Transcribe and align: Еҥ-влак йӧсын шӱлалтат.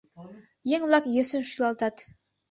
Еҥ-влак 0.75 1.05
йӧсын 1.15 1.43
шӱлалтат. 1.49 1.95